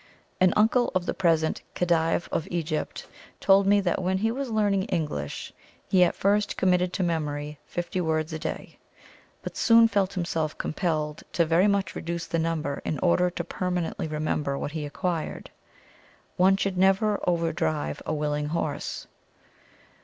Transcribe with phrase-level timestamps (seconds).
[0.39, 3.07] An uncle of the present Khedive of Egypt
[3.39, 5.53] told me that when he was learning English,
[5.87, 8.79] he at first committed to memory fifty words a day,
[9.43, 14.07] but soon felt himself compelled to very much reduce the number in order to permanently
[14.07, 15.51] remember what he acquired.
[16.35, 19.05] One should never overdrive a willing horse.